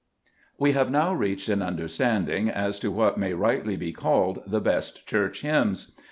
[0.57, 5.05] We have now reached an understanding as to what may rightly be called "The best
[5.05, 5.91] Church hymns."